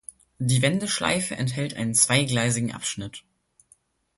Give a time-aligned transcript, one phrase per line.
[0.39, 3.23] Die Wendeschleife enthält einen zweigleisigen Abschnitt.